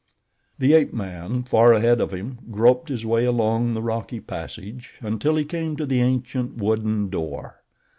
The 0.57 0.73
ape 0.73 0.93
man, 0.93 1.43
far 1.43 1.73
ahead 1.73 2.01
of 2.01 2.11
him, 2.11 2.39
groped 2.49 2.89
his 2.89 3.05
way 3.05 3.23
along 3.23 3.75
the 3.75 3.83
rocky 3.83 4.19
passage, 4.19 4.95
until 5.01 5.35
he 5.35 5.45
came 5.45 5.75
to 5.77 5.85
the 5.85 6.01
ancient 6.01 6.57
wooden 6.57 7.11
door. 7.11 7.57